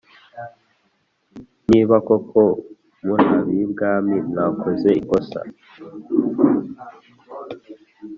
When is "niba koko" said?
1.69-2.41